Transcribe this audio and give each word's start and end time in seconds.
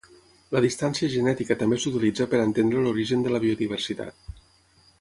La 0.55 0.61
distància 0.63 1.09
genètica 1.15 1.57
també 1.59 1.79
s'utilitza 1.83 2.27
per 2.31 2.39
a 2.39 2.47
entendre 2.49 2.81
l'origen 2.87 3.27
de 3.27 3.35
la 3.35 3.43
biodiversitat. 3.45 4.37